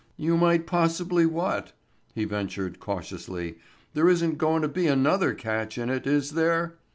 "You 0.17 0.35
might 0.35 0.65
possibly 0.65 1.27
what?" 1.27 1.73
he 2.15 2.25
ventured, 2.25 2.79
cautiously. 2.79 3.59
"There 3.93 4.09
isn't 4.09 4.39
goin' 4.39 4.63
to 4.63 4.67
be 4.67 4.87
another 4.87 5.35
catch 5.35 5.77
in 5.77 5.91
it, 5.91 6.07
is 6.07 6.31
there?" 6.31 6.79